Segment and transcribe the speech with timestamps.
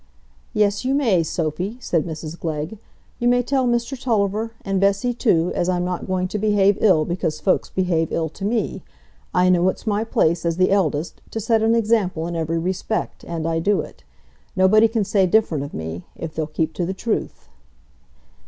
[0.51, 2.79] "Yes, you may, Sophy," said Mrs Glegg;
[3.19, 7.05] "you may tell Mr Tulliver, and Bessy too, as I'm not going to behave ill
[7.05, 8.81] because folks behave ill to me;
[9.31, 13.23] I know it's my place, as the eldest, to set an example in every respect,
[13.25, 14.03] and I do it.
[14.55, 17.47] Nobody can say different of me, if they'll keep to the truth."